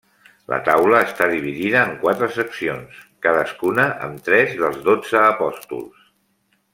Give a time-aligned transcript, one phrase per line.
[0.51, 6.09] La taula està dividida en quatre seccions, cadascuna amb tres dels dotze apòstols.